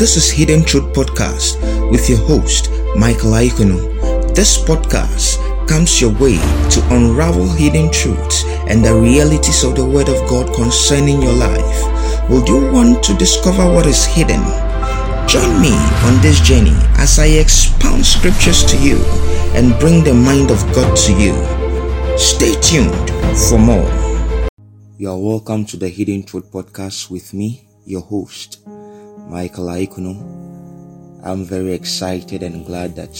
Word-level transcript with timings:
This 0.00 0.16
is 0.16 0.30
Hidden 0.30 0.64
Truth 0.64 0.94
Podcast 0.94 1.60
with 1.90 2.08
your 2.08 2.20
host, 2.20 2.70
Michael 2.96 3.32
Aikunu. 3.36 4.34
This 4.34 4.56
podcast 4.56 5.36
comes 5.68 6.00
your 6.00 6.16
way 6.16 6.40
to 6.72 6.80
unravel 6.88 7.46
hidden 7.46 7.92
truths 7.92 8.44
and 8.64 8.82
the 8.82 8.94
realities 8.94 9.62
of 9.62 9.76
the 9.76 9.84
Word 9.84 10.08
of 10.08 10.16
God 10.26 10.54
concerning 10.54 11.20
your 11.20 11.34
life. 11.34 12.30
Would 12.30 12.48
you 12.48 12.72
want 12.72 13.02
to 13.04 13.14
discover 13.18 13.70
what 13.70 13.84
is 13.84 14.06
hidden? 14.06 14.40
Join 15.28 15.60
me 15.60 15.76
on 16.08 16.16
this 16.22 16.40
journey 16.40 16.80
as 16.96 17.18
I 17.18 17.26
expound 17.36 18.06
scriptures 18.06 18.64
to 18.72 18.78
you 18.78 18.96
and 19.52 19.78
bring 19.78 20.02
the 20.02 20.14
mind 20.14 20.50
of 20.50 20.64
God 20.72 20.96
to 20.96 21.12
you. 21.12 21.36
Stay 22.16 22.58
tuned 22.62 23.10
for 23.36 23.58
more. 23.58 23.84
You 24.96 25.10
are 25.10 25.18
welcome 25.18 25.66
to 25.66 25.76
the 25.76 25.90
Hidden 25.90 26.22
Truth 26.22 26.50
Podcast 26.50 27.10
with 27.10 27.34
me, 27.34 27.68
your 27.84 28.00
host, 28.00 28.64
Michael 29.30 29.66
Aikunu. 29.66 31.22
I'm 31.22 31.44
very 31.44 31.72
excited 31.72 32.42
and 32.42 32.66
glad 32.66 32.96
that 32.96 33.14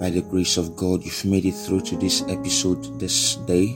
by 0.00 0.08
the 0.08 0.22
grace 0.22 0.56
of 0.56 0.76
God 0.76 1.04
you've 1.04 1.26
made 1.26 1.44
it 1.44 1.52
through 1.52 1.82
to 1.82 1.96
this 1.96 2.22
episode 2.22 2.98
this 2.98 3.36
day. 3.44 3.74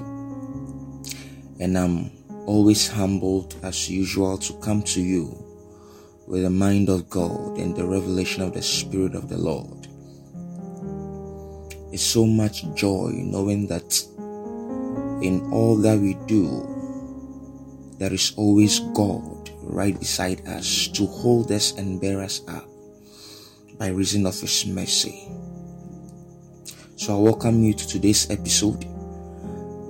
And 1.60 1.76
I'm 1.76 2.10
always 2.46 2.88
humbled 2.88 3.56
as 3.62 3.90
usual 3.90 4.38
to 4.38 4.54
come 4.60 4.80
to 4.84 5.02
you 5.02 5.36
with 6.26 6.44
the 6.44 6.50
mind 6.50 6.88
of 6.88 7.10
God 7.10 7.58
and 7.58 7.76
the 7.76 7.84
revelation 7.84 8.42
of 8.42 8.54
the 8.54 8.62
Spirit 8.62 9.14
of 9.14 9.28
the 9.28 9.36
Lord. 9.36 9.86
It's 11.92 12.02
so 12.02 12.24
much 12.24 12.64
joy 12.74 13.12
knowing 13.14 13.66
that 13.66 14.02
in 15.22 15.50
all 15.52 15.76
that 15.76 15.98
we 15.98 16.14
do, 16.26 16.64
there 17.98 18.14
is 18.14 18.32
always 18.38 18.80
God 18.94 19.37
right 19.68 19.98
beside 19.98 20.46
us 20.48 20.88
to 20.88 21.06
hold 21.06 21.52
us 21.52 21.72
and 21.76 22.00
bear 22.00 22.22
us 22.22 22.40
up 22.48 22.64
by 23.78 23.88
reason 23.88 24.26
of 24.26 24.40
His 24.40 24.66
mercy. 24.66 25.28
So 26.96 27.16
I 27.16 27.20
welcome 27.20 27.62
you 27.62 27.74
to 27.74 27.86
today's 27.86 28.30
episode. 28.30 28.84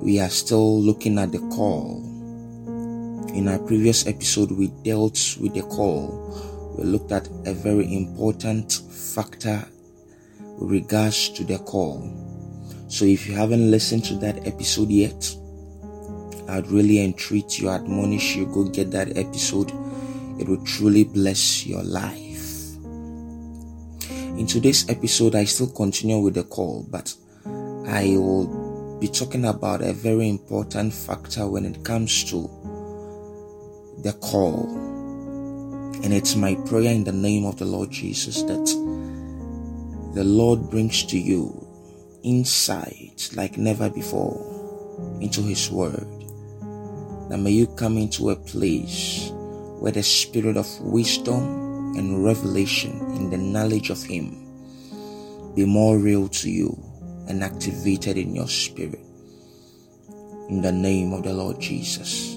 We 0.03 0.21
are 0.21 0.29
still 0.29 0.81
looking 0.81 1.19
at 1.19 1.33
the 1.33 1.39
call. 1.55 2.05
In 3.35 3.47
our 3.49 3.59
previous 3.61 4.07
episode, 4.07 4.51
we 4.51 4.69
dealt 4.83 5.37
with 5.41 5.55
the 5.55 5.63
call. 5.63 6.75
We 6.77 6.85
looked 6.85 7.13
at 7.13 7.29
a 7.47 7.55
very 7.55 7.95
important 7.95 8.73
factor 8.91 9.65
with 10.59 10.71
regards 10.71 11.29
to 11.31 11.45
the 11.45 11.59
call. 11.59 12.03
So 12.89 13.05
if 13.05 13.29
you 13.29 13.35
haven't 13.35 13.71
listened 13.71 14.05
to 14.07 14.15
that 14.17 14.47
episode 14.47 14.91
yet, 14.91 15.35
I'd 16.49 16.67
really 16.69 17.05
entreat 17.05 17.59
you, 17.59 17.69
admonish 17.69 18.35
you, 18.35 18.47
go 18.47 18.65
get 18.65 18.91
that 18.93 19.19
episode. 19.19 19.71
It 20.41 20.49
will 20.49 20.65
truly 20.65 21.05
bless 21.05 21.67
your 21.67 21.83
life. 21.83 22.75
In 24.39 24.47
today's 24.47 24.89
episode, 24.89 25.35
I 25.35 25.45
still 25.45 25.69
continue 25.69 26.19
with 26.19 26.35
the 26.35 26.45
call, 26.45 26.87
but 26.91 27.15
I 27.45 28.15
will 28.17 28.99
be 28.99 29.09
talking 29.09 29.45
about 29.45 29.83
a 29.83 29.93
very 29.93 30.27
important 30.27 30.95
factor 30.95 31.47
when 31.47 31.67
it 31.67 31.85
comes 31.85 32.25
to 32.31 32.49
the 34.03 34.17
call. 34.23 34.75
And 36.03 36.15
it's 36.15 36.35
my 36.35 36.55
prayer 36.67 36.95
in 36.95 37.05
the 37.05 37.13
name 37.13 37.45
of 37.45 37.59
the 37.59 37.67
Lord 37.67 37.91
Jesus 37.91 38.43
that 38.43 40.15
the 40.15 40.25
Lord 40.25 40.71
brings 40.71 41.05
to 41.05 41.19
you 41.19 41.67
insight 42.23 43.31
like 43.35 43.59
never 43.59 43.91
before 43.91 45.19
into 45.21 45.43
His 45.43 45.71
Word 45.71 46.18
that 47.29 47.39
may 47.39 47.51
you 47.51 47.67
come 47.67 47.99
into 47.99 48.31
a 48.31 48.37
place 48.37 49.31
where 49.81 49.93
the 49.93 50.03
spirit 50.03 50.57
of 50.57 50.67
wisdom 50.81 51.95
and 51.97 52.25
revelation 52.25 52.99
in 53.17 53.31
the 53.31 53.37
knowledge 53.37 53.91
of 53.91 54.03
Him 54.03 54.49
be 55.55 55.65
more 55.65 55.99
real 55.99 56.29
to 56.29 56.51
you 56.51 56.77
and 57.29 57.45
activated 57.45 58.17
in 58.17 58.35
your 58.35 58.49
spirit. 58.49 59.01
In 60.49 60.63
the 60.63 60.73
name 60.73 61.13
of 61.13 61.25
the 61.25 61.33
Lord 61.35 61.61
Jesus. 61.61 62.37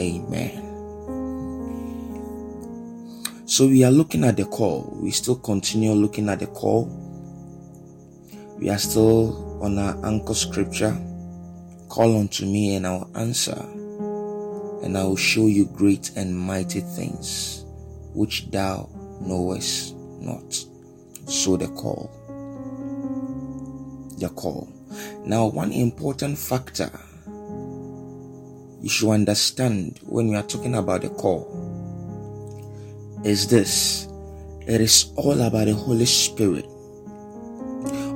Amen. 0.00 0.64
So 3.46 3.66
we 3.66 3.84
are 3.84 3.90
looking 3.90 4.24
at 4.24 4.36
the 4.36 4.44
call. 4.44 4.98
We 5.00 5.12
still 5.12 5.36
continue 5.36 5.92
looking 5.92 6.28
at 6.28 6.40
the 6.40 6.48
call. 6.48 6.86
We 8.58 8.68
are 8.70 8.78
still 8.78 9.62
on 9.62 9.78
our 9.78 10.04
anchor 10.04 10.34
scripture. 10.34 10.96
Call 11.88 12.18
unto 12.18 12.44
me 12.44 12.74
and 12.74 12.86
I'll 12.86 13.10
answer 13.14 13.77
and 14.82 14.96
I 14.96 15.04
will 15.04 15.16
show 15.16 15.46
you 15.46 15.66
great 15.66 16.12
and 16.16 16.36
mighty 16.36 16.80
things 16.80 17.64
which 18.14 18.50
thou 18.50 18.88
knowest 19.20 19.94
not. 20.20 20.52
So 21.26 21.56
the 21.56 21.68
call. 21.68 22.10
The 24.18 24.28
call. 24.30 24.68
Now, 25.24 25.46
one 25.46 25.72
important 25.72 26.38
factor 26.38 26.90
you 28.80 28.88
should 28.88 29.10
understand 29.10 30.00
when 30.04 30.28
we 30.28 30.36
are 30.36 30.42
talking 30.42 30.76
about 30.76 31.02
the 31.02 31.10
call 31.10 31.46
is 33.24 33.48
this 33.48 34.08
it 34.66 34.80
is 34.80 35.12
all 35.16 35.40
about 35.40 35.66
the 35.66 35.74
Holy 35.74 36.04
Spirit. 36.04 36.66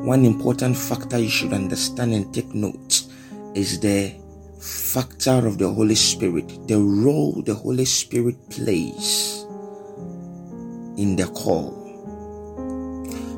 One 0.04 0.24
important 0.24 0.76
factor 0.76 1.18
you 1.18 1.28
should 1.28 1.52
understand 1.52 2.12
and 2.12 2.32
take 2.34 2.54
note 2.54 3.04
is 3.54 3.80
the 3.80 4.14
factor 4.62 5.46
of 5.46 5.58
the 5.58 5.68
Holy 5.68 5.96
Spirit, 5.96 6.68
the 6.68 6.78
role 6.78 7.42
the 7.42 7.54
Holy 7.54 7.84
Spirit 7.84 8.36
plays 8.48 9.44
in 10.96 11.16
the 11.16 11.26
call. 11.34 11.78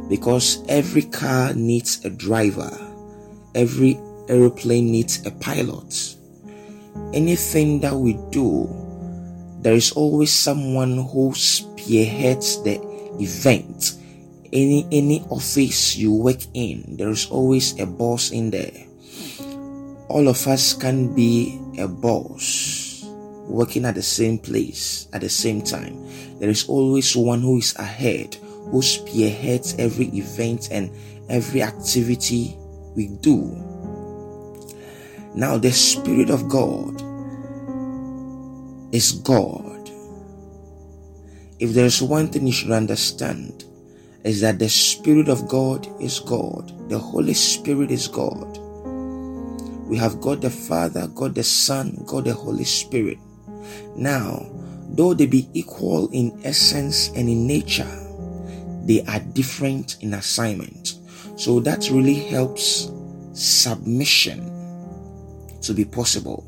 Because 0.08 0.62
every 0.68 1.02
car 1.02 1.54
needs 1.54 2.04
a 2.04 2.10
driver, 2.10 2.70
every 3.54 3.98
aeroplane 4.28 4.92
needs 4.92 5.24
a 5.24 5.30
pilot. 5.30 6.16
Anything 7.14 7.80
that 7.80 7.94
we 7.94 8.18
do, 8.30 8.68
there 9.60 9.74
is 9.74 9.92
always 9.92 10.30
someone 10.30 10.98
who 11.08 11.32
spearheads 11.34 12.62
the 12.64 12.78
event. 13.18 13.96
Any 14.52 14.86
any 14.92 15.22
office 15.30 15.96
you 15.96 16.12
work 16.12 16.42
in, 16.52 16.96
there 16.98 17.08
is 17.08 17.26
always 17.30 17.80
a 17.80 17.86
boss 17.86 18.30
in 18.30 18.50
there 18.50 18.86
all 20.08 20.28
of 20.28 20.46
us 20.46 20.74
can 20.74 21.14
be 21.14 21.60
a 21.78 21.88
boss 21.88 23.04
working 23.46 23.84
at 23.84 23.94
the 23.94 24.02
same 24.02 24.38
place 24.38 25.08
at 25.12 25.20
the 25.20 25.28
same 25.28 25.62
time. 25.62 26.06
There 26.38 26.50
is 26.50 26.68
always 26.68 27.16
one 27.16 27.40
who 27.40 27.58
is 27.58 27.74
ahead, 27.76 28.34
who 28.70 28.82
spearheads 28.82 29.74
every 29.78 30.06
event 30.06 30.68
and 30.70 30.90
every 31.28 31.62
activity 31.62 32.56
we 32.94 33.08
do. 33.08 33.60
Now, 35.34 35.58
the 35.58 35.72
Spirit 35.72 36.30
of 36.30 36.48
God 36.48 37.02
is 38.94 39.12
God. 39.12 39.90
If 41.58 41.72
there 41.72 41.86
is 41.86 42.02
one 42.02 42.28
thing 42.28 42.46
you 42.46 42.52
should 42.52 42.70
understand, 42.70 43.64
is 44.24 44.40
that 44.40 44.58
the 44.58 44.68
Spirit 44.68 45.28
of 45.28 45.48
God 45.48 45.88
is 46.00 46.20
God, 46.20 46.88
the 46.88 46.98
Holy 46.98 47.34
Spirit 47.34 47.90
is 47.90 48.08
God. 48.08 48.58
We 49.94 50.00
have 50.00 50.20
God 50.20 50.42
the 50.42 50.50
Father, 50.50 51.06
God 51.14 51.36
the 51.36 51.44
Son, 51.44 52.02
God 52.04 52.24
the 52.24 52.34
Holy 52.34 52.64
Spirit. 52.64 53.16
Now, 53.94 54.44
though 54.88 55.14
they 55.14 55.26
be 55.26 55.48
equal 55.54 56.10
in 56.10 56.36
essence 56.42 57.10
and 57.14 57.28
in 57.28 57.46
nature, 57.46 57.86
they 58.82 59.04
are 59.04 59.20
different 59.20 60.02
in 60.02 60.14
assignment. 60.14 60.98
So 61.36 61.60
that 61.60 61.90
really 61.90 62.14
helps 62.14 62.90
submission 63.34 64.50
to 65.62 65.72
be 65.72 65.84
possible. 65.84 66.42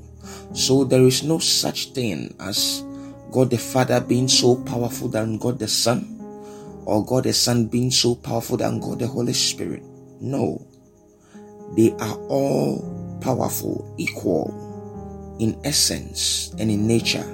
So 0.53 0.83
there 0.83 1.03
is 1.03 1.23
no 1.23 1.39
such 1.39 1.93
thing 1.93 2.35
as 2.41 2.83
God 3.31 3.51
the 3.51 3.59
Father 3.59 4.01
being 4.01 4.27
so 4.27 4.57
powerful 4.57 5.07
than 5.07 5.39
God 5.39 5.61
the 5.61 5.69
Son, 5.69 6.19
or 6.85 7.07
God 7.07 7.23
the 7.23 7.33
Son 7.33 7.69
being 7.69 7.93
so 7.93 8.17
powerful 8.17 8.57
than 8.57 8.81
God 8.81 8.99
the 8.99 9.07
Holy 9.07 9.35
Spirit. 9.35 9.85
No, 10.21 10.67
they 11.77 11.93
are 12.01 12.19
all 12.27 12.96
powerful, 13.27 13.93
equal 13.99 15.37
in 15.41 15.59
essence 15.65 16.55
and 16.61 16.71
in 16.71 16.87
nature, 16.87 17.27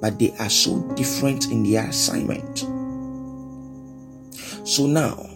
but 0.00 0.16
they 0.20 0.32
are 0.38 0.48
so 0.48 0.80
different 0.94 1.50
in 1.50 1.64
their 1.64 1.88
assignment. 1.88 2.60
So 4.64 4.86
now, 4.86 5.28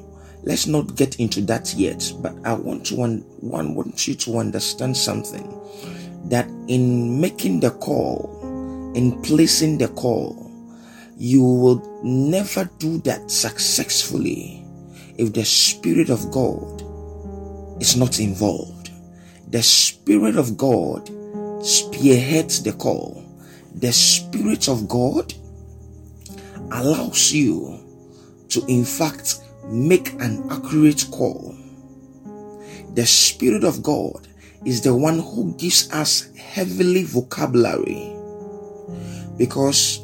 let's 0.45 0.69
not 0.69 0.95
get 0.95 1.19
into 1.19 1.41
that 1.43 1.75
yet, 1.75 2.13
but 2.21 2.33
I 2.45 2.53
want 2.53 2.87
to 2.87 2.95
one, 2.95 3.25
one 3.41 3.75
want 3.75 4.07
you 4.07 4.15
to 4.15 4.39
understand 4.39 4.97
something 4.97 5.53
that 6.27 6.47
in 6.69 7.21
making 7.21 7.59
the 7.59 7.73
call, 7.73 8.93
in 8.95 9.21
placing 9.23 9.79
the 9.79 9.89
call, 9.89 10.49
you 11.19 11.43
will 11.43 12.03
never 12.05 12.71
do 12.79 12.99
that 12.99 13.33
successfully 13.33 14.65
if 15.19 15.33
the 15.33 15.45
Spirit 15.45 16.09
of 16.09 16.31
God 16.31 16.83
is 17.83 17.97
not 17.97 18.21
involved 18.21 18.76
the 19.49 19.63
Spirit 19.63 20.37
of 20.37 20.57
God 20.57 21.09
spearheads 21.65 22.63
the 22.63 22.73
call. 22.73 23.25
The 23.75 23.93
Spirit 23.93 24.69
of 24.69 24.89
God 24.89 25.33
allows 26.73 27.33
you 27.33 27.81
to, 28.49 28.65
in 28.67 28.85
fact, 28.85 29.41
make 29.67 30.13
an 30.15 30.45
accurate 30.51 31.07
call. 31.13 31.55
The 32.95 33.07
Spirit 33.07 33.63
of 33.63 33.83
God 33.83 34.27
is 34.65 34.81
the 34.81 34.95
one 34.95 35.21
who 35.21 35.55
gives 35.55 35.93
us 35.93 36.35
heavenly 36.35 37.05
vocabulary. 37.05 38.17
Because, 39.37 40.01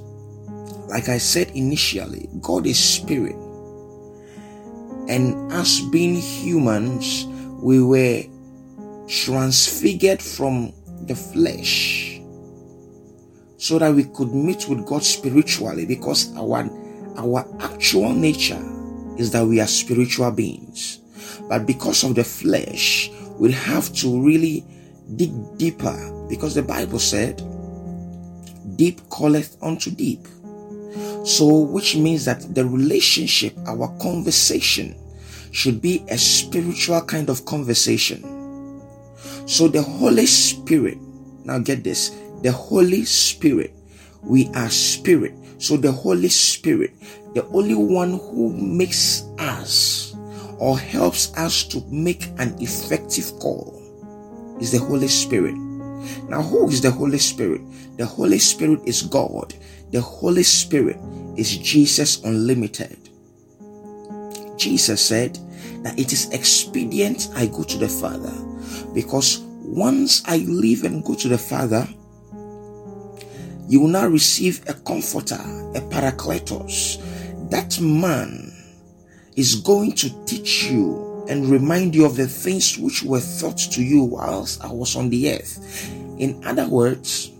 like 0.89 1.09
I 1.09 1.19
said 1.19 1.51
initially, 1.51 2.29
God 2.41 2.67
is 2.67 2.79
spirit. 2.79 3.37
And 5.09 5.53
us 5.53 5.81
being 5.81 6.15
humans, 6.15 7.27
we 7.61 7.83
were 7.83 8.23
transfigured 9.09 10.23
from 10.23 10.73
the 11.07 11.15
flesh 11.15 12.21
so 13.57 13.79
that 13.79 13.95
we 13.95 14.05
could 14.05 14.35
meet 14.35 14.69
with 14.69 14.85
God 14.87 15.05
spiritually 15.05 15.87
because 15.87 16.35
our 16.37 16.69
our 17.17 17.47
actual 17.61 18.13
nature 18.13 18.63
is 19.19 19.31
that 19.33 19.47
we 19.47 19.61
are 19.61 19.67
spiritual 19.67 20.31
beings. 20.31 21.01
But 21.49 21.67
because 21.67 22.05
of 22.05 22.15
the 22.15 22.25
flesh 22.25 23.11
we 23.39 23.53
have 23.53 23.93
to 23.95 24.23
really 24.23 24.65
dig 25.17 25.33
deeper 25.59 26.27
because 26.29 26.55
the 26.55 26.63
bible 26.63 26.99
said 26.99 27.43
deep 28.77 29.01
calleth 29.11 29.57
unto 29.63 29.91
deep. 29.91 30.27
So 31.25 31.47
which 31.61 31.97
means 31.97 32.25
that 32.25 32.55
the 32.55 32.65
relationship 32.65 33.57
our 33.67 33.89
conversation 33.99 34.97
should 35.53 35.81
be 35.83 36.05
a 36.09 36.19
spiritual 36.19 37.03
kind 37.03 37.29
of 37.29 37.45
conversation 37.45 38.32
so 39.47 39.69
the 39.69 39.83
Holy 39.83 40.27
Spirit, 40.27 40.99
now 41.45 41.59
get 41.59 41.85
this, 41.85 42.11
the 42.43 42.53
Holy 42.53 43.05
Spirit, 43.05 43.75
we 44.23 44.49
are 44.55 44.71
spirit. 44.71 45.35
So 45.59 45.77
the 45.77 45.93
Holy 45.93 46.29
Spirit, 46.29 46.93
the 47.35 47.47
only 47.49 47.75
one 47.75 48.13
who 48.13 48.53
makes 48.53 49.23
us 49.39 50.15
or 50.59 50.79
helps 50.79 51.37
us 51.37 51.65
to 51.65 51.83
make 51.89 52.27
an 52.39 52.57
effective 52.61 53.33
call 53.39 53.79
is 54.61 54.73
the 54.73 54.79
Holy 54.79 55.09
Spirit. 55.09 55.55
Now, 56.29 56.43
who 56.43 56.69
is 56.69 56.81
the 56.81 56.91
Holy 56.91 57.19
Spirit? 57.19 57.61
The 57.97 58.07
Holy 58.07 58.39
Spirit 58.39 58.81
is 58.87 59.03
God. 59.03 59.55
The 59.93 60.01
Holy 60.01 60.43
Spirit 60.43 60.99
is 61.37 61.57
Jesus 61.59 62.23
Unlimited. 62.25 62.99
Jesus 64.57 65.01
said 65.05 65.39
that 65.83 65.99
it 65.99 66.13
is 66.13 66.31
expedient 66.31 67.29
I 67.35 67.47
go 67.47 67.63
to 67.65 67.79
the 67.79 67.89
Father 67.89 68.33
because 68.95 69.39
once 69.63 70.23
I 70.27 70.39
leave 70.39 70.85
and 70.85 71.05
go 71.05 71.15
to 71.15 71.29
the 71.29 71.39
Father, 71.39 71.87
you 73.69 73.81
will 73.81 73.89
now 73.89 74.07
receive 74.07 74.63
a 74.69 74.75
comforter, 74.75 75.41
a 75.75 75.81
paracletos. 75.81 76.99
That 77.51 77.81
man 77.81 78.53
is 79.37 79.57
going 79.57 79.93
to 79.93 80.25
teach 80.25 80.65
you 80.65 81.25
and 81.29 81.47
remind 81.47 81.95
you 81.95 82.05
of 82.05 82.17
the 82.17 82.27
things 82.27 82.77
which 82.77 83.03
were 83.03 83.23
taught 83.41 83.59
to 83.59 83.83
you 83.83 84.03
whilst 84.03 84.63
I 84.65 84.71
was 84.71 84.97
on 84.97 85.09
the 85.09 85.33
earth. 85.33 85.91
In 86.19 86.43
other 86.45 86.69
words, 86.69 87.31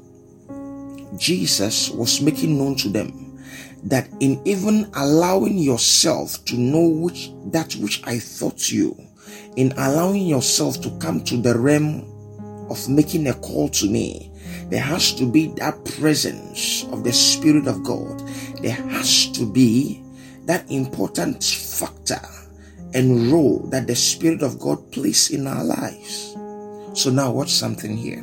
Jesus 1.17 1.91
was 1.91 2.21
making 2.21 2.57
known 2.57 2.77
to 2.77 2.89
them 2.89 3.23
that 3.85 4.09
in 4.21 4.41
even 4.45 4.89
allowing 4.95 5.59
yourself 5.59 6.45
to 6.47 6.57
know 6.57 6.89
which 6.89 7.33
that 7.47 7.75
which 7.77 8.03
I 8.05 8.19
taught 8.19 8.71
you, 8.71 8.97
in 9.57 9.73
allowing 9.77 10.27
yourself 10.27 10.81
to 10.83 10.91
come 10.99 11.23
to 11.25 11.37
the 11.37 11.59
realm 11.59 12.09
of 12.71 12.89
making 12.89 13.27
a 13.27 13.35
call 13.35 13.69
to 13.69 13.89
me, 13.89 14.33
there 14.69 14.81
has 14.81 15.13
to 15.15 15.31
be 15.31 15.49
that 15.59 15.85
presence 15.99 16.85
of 16.93 17.05
the 17.05 17.13
Spirit 17.13 17.67
of 17.67 17.83
God. 17.83 18.21
There 18.63 18.73
has 18.73 19.31
to 19.33 19.45
be 19.45 20.03
that 20.47 20.71
important 20.71 21.45
factor 21.45 22.21
and 22.95 23.31
role 23.31 23.61
that 23.71 23.87
the 23.87 23.95
Spirit 23.95 24.43
of 24.43 24.59
God 24.59 24.91
plays 24.93 25.31
in 25.31 25.47
our 25.47 25.65
lives. 25.65 26.37
So 26.95 27.11
now 27.11 27.33
watch 27.33 27.51
something 27.51 27.97
here. 27.97 28.19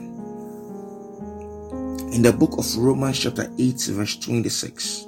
In 2.13 2.23
the 2.23 2.33
book 2.33 2.57
of 2.57 2.65
Romans 2.77 3.19
chapter 3.19 3.51
8 3.57 3.81
verse 3.91 4.15
26. 4.17 5.06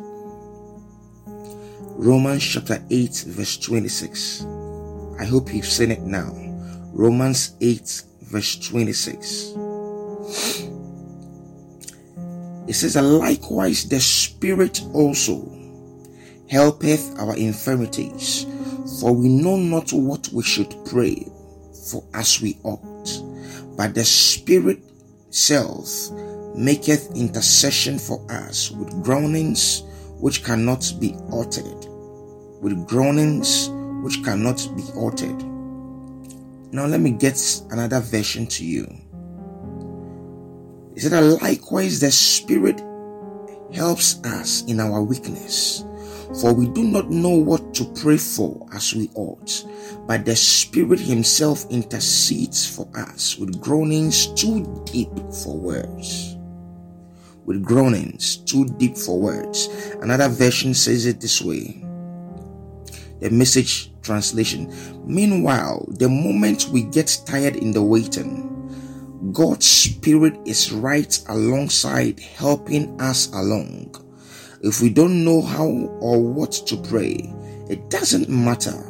Romans 1.98 2.44
chapter 2.44 2.84
8 2.90 3.24
verse 3.28 3.58
26. 3.58 4.46
I 5.22 5.26
hope 5.26 5.54
you've 5.54 5.68
seen 5.68 5.92
it 5.92 6.02
now. 6.02 6.34
Romans 6.94 7.56
8, 7.62 8.02
verse 8.24 8.56
26. 8.56 9.54
It 12.68 12.74
says, 12.74 12.96
likewise 12.96 13.88
the 13.88 14.00
Spirit 14.00 14.82
also 14.96 15.48
helpeth 16.50 17.20
our 17.20 17.38
infirmities, 17.38 18.48
for 19.00 19.14
we 19.14 19.30
know 19.30 19.58
not 19.58 19.94
what 19.94 20.28
we 20.30 20.42
should 20.42 20.76
pray 20.86 21.28
for 21.92 22.04
as 22.16 22.42
we 22.42 22.58
ought. 22.64 23.22
But 23.78 23.94
the 23.94 24.04
Spirit 24.04 24.80
self 25.30 26.10
maketh 26.56 27.16
intercession 27.16 28.00
for 28.00 28.26
us 28.32 28.72
with 28.72 29.04
groanings 29.04 29.84
which 30.20 30.44
cannot 30.44 30.92
be 31.00 31.16
uttered. 31.32 31.86
With 32.60 32.88
groanings 32.88 33.70
which 34.02 34.24
cannot 34.24 34.68
be 34.76 34.84
altered. 34.96 35.42
Now, 36.74 36.86
let 36.86 37.02
me 37.02 37.12
get 37.12 37.40
another 37.70 38.00
version 38.00 38.48
to 38.48 38.66
you. 38.66 38.88
He 40.94 41.00
said 41.02 41.12
that 41.12 41.42
likewise 41.42 42.00
the 42.00 42.12
Spirit 42.12 42.82
helps 43.74 44.22
us 44.24 44.64
in 44.64 44.80
our 44.80 45.02
weakness, 45.02 45.86
for 46.42 46.54
we 46.54 46.68
do 46.70 46.84
not 46.84 47.10
know 47.10 47.36
what 47.36 47.74
to 47.76 47.86
pray 48.02 48.18
for 48.18 48.68
as 48.74 48.94
we 48.94 49.10
ought, 49.16 49.66
but 50.08 50.26
the 50.26 50.36
Spirit 50.36 51.00
Himself 51.00 51.66
intercedes 51.70 52.66
for 52.66 52.88
us 52.96 53.38
with 53.38 53.62
groanings 53.62 54.28
too 54.34 54.84
deep 54.86 55.12
for 55.44 55.58
words. 55.58 56.38
With 57.46 57.64
groanings 57.64 58.38
too 58.38 58.66
deep 58.78 58.96
for 58.98 59.20
words. 59.20 59.68
Another 60.02 60.30
version 60.30 60.74
says 60.74 61.06
it 61.06 61.20
this 61.20 61.42
way 61.42 61.84
the 63.22 63.30
message 63.30 63.91
translation. 64.12 64.68
Meanwhile, 65.06 65.88
the 65.88 66.10
moment 66.10 66.68
we 66.68 66.84
get 66.84 67.18
tired 67.26 67.56
in 67.56 67.72
the 67.72 67.82
waiting, 67.82 68.52
God's 69.32 69.66
Spirit 69.66 70.38
is 70.46 70.72
right 70.74 71.18
alongside 71.30 72.20
helping 72.20 73.00
us 73.00 73.32
along. 73.34 73.96
If 74.64 74.82
we 74.82 74.90
don't 74.90 75.24
know 75.24 75.42
how 75.42 75.68
or 76.02 76.22
what 76.22 76.52
to 76.68 76.76
pray, 76.76 77.34
it 77.70 77.90
doesn't 77.90 78.28
matter. 78.28 78.84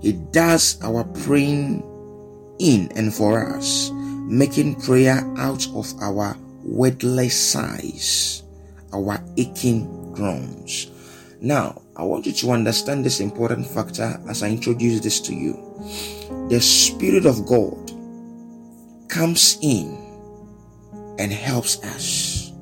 He 0.00 0.12
does 0.12 0.78
our 0.82 1.02
praying 1.26 1.82
in 2.60 2.88
and 2.94 3.12
for 3.12 3.56
us, 3.56 3.90
making 4.28 4.80
prayer 4.80 5.24
out 5.38 5.66
of 5.74 5.92
our 6.00 6.36
wordless 6.62 7.34
sighs, 7.34 8.44
our 8.92 9.18
aching 9.36 10.12
groans. 10.12 10.92
Now, 11.40 11.82
I 11.98 12.02
want 12.02 12.26
you 12.26 12.32
to 12.32 12.50
understand 12.50 13.04
this 13.04 13.20
important 13.20 13.66
factor 13.66 14.20
as 14.28 14.42
I 14.42 14.50
introduce 14.50 15.00
this 15.00 15.18
to 15.20 15.34
you. 15.34 15.54
The 16.50 16.60
Spirit 16.60 17.24
of 17.24 17.46
God 17.46 17.90
comes 19.08 19.56
in 19.62 19.96
and 21.18 21.32
helps 21.32 21.82
us. 21.82 22.52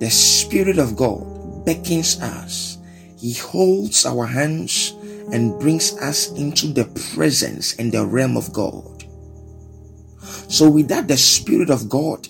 The 0.00 0.10
Spirit 0.10 0.78
of 0.78 0.96
God 0.96 1.64
beckons 1.64 2.20
us. 2.20 2.78
He 3.20 3.34
holds 3.34 4.04
our 4.04 4.26
hands 4.26 4.96
and 5.30 5.58
brings 5.60 5.96
us 5.98 6.32
into 6.32 6.66
the 6.66 6.86
presence 7.14 7.76
and 7.76 7.92
the 7.92 8.04
realm 8.04 8.36
of 8.36 8.52
God. 8.52 9.04
So, 10.48 10.68
without 10.68 11.06
the 11.06 11.16
Spirit 11.16 11.70
of 11.70 11.88
God, 11.88 12.26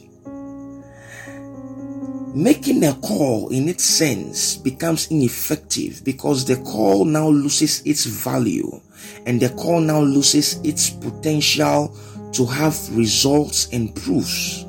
making 2.35 2.85
a 2.85 2.95
call 2.95 3.49
in 3.51 3.69
its 3.69 3.85
sense 3.85 4.57
becomes 4.57 5.09
ineffective 5.09 6.03
because 6.05 6.45
the 6.45 6.57
call 6.65 7.05
now 7.05 7.29
loses 7.29 7.83
its 7.85 8.05
value 8.07 8.81
and 9.27 9.41
the 9.41 9.51
call 9.51 9.81
now 9.81 10.01
loses 10.01 10.61
its 10.65 10.91
potential 10.91 11.95
to 12.33 12.47
have 12.47 12.75
results 12.97 13.69
and 13.73 13.95
proofs. 13.95 14.65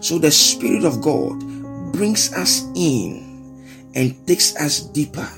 So 0.00 0.18
the 0.18 0.30
Spirit 0.30 0.84
of 0.84 1.00
God 1.00 1.40
brings 1.92 2.32
us 2.34 2.62
in 2.74 3.24
and 3.94 4.26
takes 4.26 4.54
us 4.56 4.80
deeper. 4.80 5.28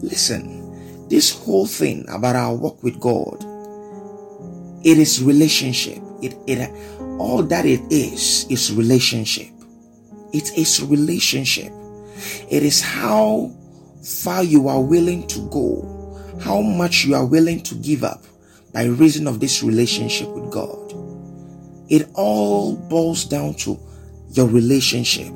Listen, 0.00 1.08
this 1.08 1.30
whole 1.30 1.66
thing 1.66 2.06
about 2.08 2.36
our 2.36 2.54
walk 2.54 2.82
with 2.82 2.98
God, 3.00 3.44
it 4.82 4.96
is 4.96 5.22
relationship. 5.22 5.98
It, 6.22 6.36
it 6.46 6.70
all 7.20 7.42
that 7.42 7.66
it 7.66 7.80
is 7.90 8.46
is 8.48 8.72
relationship. 8.72 9.48
It 10.32 10.56
is 10.56 10.82
relationship. 10.82 11.70
It 12.50 12.62
is 12.62 12.80
how 12.80 13.52
far 14.02 14.42
you 14.42 14.68
are 14.68 14.80
willing 14.80 15.26
to 15.28 15.48
go, 15.50 16.18
how 16.40 16.62
much 16.62 17.04
you 17.04 17.14
are 17.14 17.26
willing 17.26 17.62
to 17.64 17.74
give 17.76 18.04
up 18.04 18.24
by 18.72 18.84
reason 18.84 19.26
of 19.26 19.40
this 19.40 19.62
relationship 19.62 20.28
with 20.28 20.50
God. 20.50 20.94
It 21.90 22.08
all 22.14 22.76
boils 22.76 23.24
down 23.24 23.54
to 23.54 23.78
your 24.30 24.48
relationship. 24.48 25.32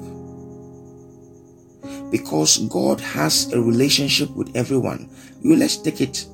because 2.14 2.58
God 2.68 3.00
has 3.00 3.52
a 3.52 3.60
relationship 3.60 4.30
with 4.36 4.54
everyone. 4.54 5.10
You 5.42 5.56
let's 5.56 5.76
take 5.76 6.00
it 6.00 6.24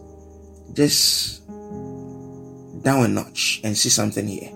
just 0.75 1.47
down 2.83 3.05
a 3.05 3.09
notch 3.09 3.63
and 3.65 3.75
see 3.75 3.89
something 3.89 4.29
here. 4.29 4.53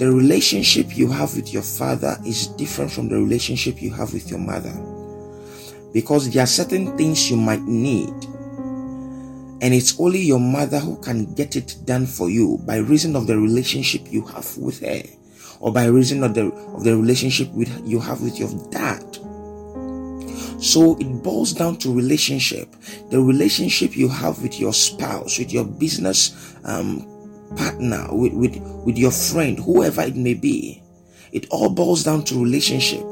The 0.00 0.10
relationship 0.10 0.96
you 0.96 1.08
have 1.08 1.36
with 1.36 1.52
your 1.52 1.62
father 1.62 2.16
is 2.24 2.46
different 2.46 2.90
from 2.90 3.10
the 3.10 3.16
relationship 3.16 3.82
you 3.82 3.92
have 3.92 4.14
with 4.14 4.30
your 4.30 4.38
mother. 4.38 4.72
Because 5.92 6.30
there 6.30 6.42
are 6.42 6.46
certain 6.46 6.96
things 6.96 7.30
you 7.30 7.36
might 7.36 7.60
need, 7.60 8.08
and 9.60 9.74
it's 9.74 10.00
only 10.00 10.20
your 10.20 10.40
mother 10.40 10.78
who 10.78 10.96
can 11.02 11.34
get 11.34 11.54
it 11.54 11.76
done 11.84 12.06
for 12.06 12.30
you 12.30 12.56
by 12.64 12.76
reason 12.78 13.14
of 13.14 13.26
the 13.26 13.36
relationship 13.36 14.10
you 14.10 14.24
have 14.24 14.56
with 14.56 14.80
her, 14.80 15.02
or 15.60 15.70
by 15.70 15.84
reason 15.84 16.24
of 16.24 16.32
the 16.32 16.46
of 16.46 16.82
the 16.82 16.96
relationship 16.96 17.50
with 17.52 17.68
you 17.86 18.00
have 18.00 18.22
with 18.22 18.38
your 18.38 18.48
dad. 18.70 19.04
So 20.62 20.96
it 20.98 21.22
boils 21.22 21.52
down 21.52 21.76
to 21.76 21.94
relationship. 21.94 22.74
The 23.10 23.20
relationship 23.20 23.94
you 23.98 24.08
have 24.08 24.42
with 24.42 24.58
your 24.58 24.72
spouse, 24.72 25.38
with 25.38 25.52
your 25.52 25.66
business 25.66 26.56
um, 26.64 27.06
partner, 27.56 28.06
with, 28.10 28.32
with, 28.32 28.56
with 28.84 28.98
your 28.98 29.10
friend, 29.10 29.58
whoever 29.58 30.02
it 30.02 30.16
may 30.16 30.34
be. 30.34 30.82
It 31.32 31.46
all 31.50 31.70
boils 31.70 32.04
down 32.04 32.24
to 32.24 32.42
relationship. 32.42 33.02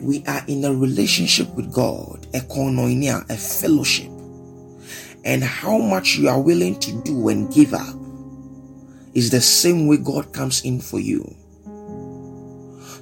We 0.00 0.24
are 0.26 0.42
in 0.48 0.64
a 0.64 0.72
relationship 0.72 1.52
with 1.54 1.72
God, 1.72 2.26
a 2.34 2.40
koinonia, 2.40 3.28
a 3.30 3.36
fellowship. 3.36 4.10
And 5.24 5.44
how 5.44 5.78
much 5.78 6.16
you 6.16 6.28
are 6.28 6.40
willing 6.40 6.78
to 6.80 7.02
do 7.02 7.28
and 7.28 7.52
give 7.52 7.74
up 7.74 7.96
is 9.14 9.30
the 9.30 9.40
same 9.40 9.86
way 9.86 9.98
God 9.98 10.32
comes 10.32 10.64
in 10.64 10.80
for 10.80 10.98
you. 10.98 11.36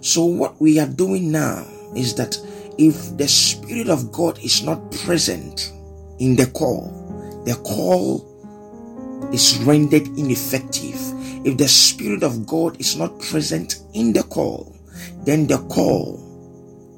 So, 0.03 0.25
what 0.25 0.61
we 0.61 0.79
are 0.79 0.87
doing 0.87 1.31
now 1.31 1.67
is 1.95 2.15
that 2.17 2.39
if 2.79 3.17
the 3.17 3.29
Spirit 3.29 3.89
of 3.89 4.11
God 4.13 4.39
is 4.39 4.63
not 4.63 4.91
present 4.91 5.73
in 6.19 6.37
the 6.37 6.47
call, 6.47 6.91
the 7.45 7.55
call 7.57 8.30
is 9.33 9.59
rendered 9.65 10.07
ineffective. 10.19 10.99
If 11.45 11.57
the 11.57 11.69
Spirit 11.69 12.23
of 12.23 12.47
God 12.47 12.81
is 12.81 12.97
not 12.97 13.19
present 13.21 13.83
in 13.95 14.13
the 14.13 14.23
call, 14.25 14.77
then 15.25 15.47
the 15.47 15.59
call 15.69 16.27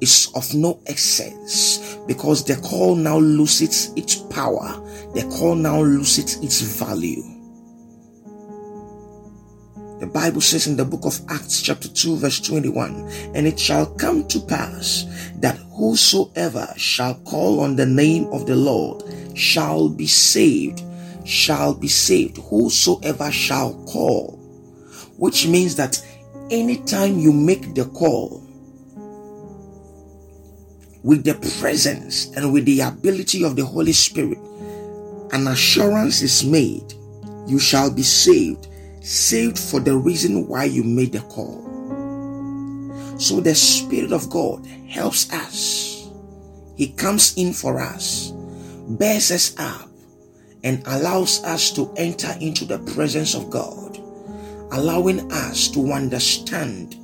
is 0.01 0.29
of 0.35 0.53
no 0.53 0.81
excess 0.85 1.97
because 2.07 2.43
the 2.43 2.57
call 2.57 2.95
now 2.95 3.17
loses 3.17 3.93
its 3.95 4.15
power, 4.15 4.81
the 5.13 5.23
call 5.37 5.55
now 5.55 5.81
loses 5.81 6.35
its 6.43 6.61
value. 6.61 7.23
The 10.03 10.07
Bible 10.07 10.41
says 10.41 10.67
in 10.67 10.75
the 10.75 10.83
book 10.83 11.05
of 11.05 11.17
Acts, 11.29 11.61
chapter 11.61 11.87
2, 11.87 12.17
verse 12.17 12.41
21, 12.41 13.09
and 13.35 13.47
it 13.47 13.57
shall 13.57 13.85
come 13.85 14.27
to 14.27 14.41
pass 14.41 15.05
that 15.37 15.55
whosoever 15.77 16.67
shall 16.75 17.15
call 17.23 17.61
on 17.61 17.77
the 17.77 17.85
name 17.85 18.25
of 18.33 18.45
the 18.45 18.55
Lord 18.57 19.03
shall 19.33 19.87
be 19.87 20.07
saved, 20.07 20.83
shall 21.25 21.73
be 21.73 21.87
saved, 21.87 22.37
whosoever 22.37 23.31
shall 23.31 23.73
call. 23.85 24.39
Which 25.17 25.47
means 25.47 25.75
that 25.75 26.03
anytime 26.49 27.19
you 27.19 27.31
make 27.31 27.75
the 27.75 27.85
call 27.85 28.41
with 31.03 31.23
the 31.23 31.35
presence 31.59 32.31
and 32.35 32.53
with 32.53 32.65
the 32.65 32.81
ability 32.81 33.43
of 33.43 33.55
the 33.55 33.65
Holy 33.65 33.93
Spirit, 33.93 34.39
an 35.31 35.47
assurance 35.47 36.21
is 36.21 36.43
made, 36.43 36.93
you 37.47 37.59
shall 37.59 37.91
be 37.91 38.03
saved 38.03 38.67
saved 39.03 39.59
for 39.59 39.81
the 39.81 39.95
reason 39.95 40.47
why 40.47 40.63
you 40.63 40.83
made 40.83 41.11
the 41.11 41.19
call. 41.21 41.61
So 43.19 43.41
the 43.41 43.53
Spirit 43.53 44.13
of 44.13 44.29
God 44.29 44.65
helps 44.87 45.31
us. 45.31 46.09
He 46.75 46.87
comes 46.93 47.35
in 47.37 47.53
for 47.53 47.79
us, 47.79 48.31
bears 48.87 49.29
us 49.31 49.55
up, 49.59 49.89
and 50.63 50.81
allows 50.87 51.43
us 51.43 51.71
to 51.71 51.91
enter 51.97 52.33
into 52.39 52.65
the 52.65 52.79
presence 52.93 53.35
of 53.35 53.49
God, 53.49 53.97
allowing 54.71 55.31
us 55.31 55.67
to 55.69 55.91
understand 55.91 56.95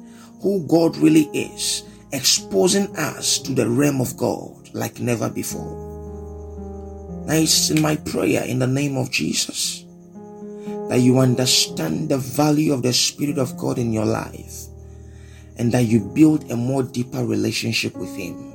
who 0.42 0.66
God 0.68 0.96
really 0.98 1.30
is, 1.34 1.84
exposing 2.14 2.96
us 2.98 3.38
to 3.40 3.54
the 3.54 3.70
realm 3.70 4.02
of 4.02 4.16
God 4.18 4.70
like 4.74 5.00
never 5.00 5.30
before. 5.30 5.88
Now 7.26 7.36
it's 7.36 7.70
in 7.70 7.82
my 7.82 7.96
prayer 7.98 8.44
in 8.44 8.60
the 8.60 8.68
name 8.68 8.98
of 8.98 9.12
Jesus 9.12 9.86
that 10.90 11.02
you 11.02 11.20
understand 11.20 12.10
the 12.10 12.18
value 12.18 12.74
of 12.74 12.82
the 12.82 12.94
Spirit 12.94 13.38
of 13.38 13.56
God 13.58 13.78
in 13.78 13.94
your 13.94 14.06
life 14.06 14.66
and 15.58 15.72
that 15.72 15.84
you 15.84 16.00
build 16.00 16.50
a 16.50 16.56
more 16.56 16.82
deeper 16.82 17.24
relationship 17.24 17.96
with 17.96 18.16
Him 18.16 18.54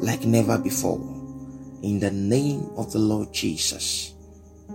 like 0.00 0.24
never 0.24 0.58
before. 0.58 0.98
In 1.82 2.00
the 2.00 2.10
name 2.10 2.68
of 2.76 2.92
the 2.92 2.98
Lord 2.98 3.32
Jesus. 3.32 4.13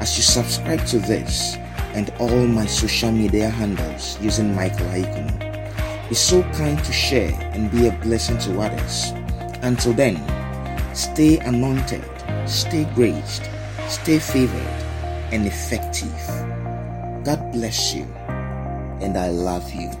As 0.00 0.16
you 0.16 0.22
subscribe 0.22 0.80
to 0.86 0.98
this 1.00 1.56
and 1.92 2.08
all 2.18 2.46
my 2.46 2.64
social 2.64 3.12
media 3.12 3.50
handles 3.50 4.18
using 4.22 4.54
Michael 4.54 4.86
Aikunu. 4.86 6.08
Be 6.08 6.14
so 6.14 6.42
kind 6.56 6.82
to 6.82 6.92
share 6.94 7.36
and 7.52 7.70
be 7.70 7.88
a 7.88 7.92
blessing 8.00 8.38
to 8.48 8.58
others. 8.62 9.12
Until 9.60 9.92
then, 9.92 10.16
stay 10.94 11.40
anointed, 11.40 12.08
stay 12.48 12.88
graced, 12.94 13.50
stay 13.86 14.18
favored, 14.18 14.80
and 15.30 15.44
effective. 15.44 16.24
God 17.22 17.52
bless 17.52 17.92
you, 17.92 18.04
and 19.04 19.18
I 19.18 19.28
love 19.28 19.70
you. 19.74 19.92